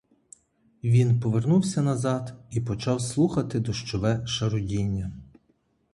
Він 0.83 1.19
повернувся 1.19 1.81
назад 1.81 2.33
і 2.51 2.61
почав 2.61 3.01
слухати 3.01 3.59
дощове 3.59 4.27
шарудіння. 4.27 5.11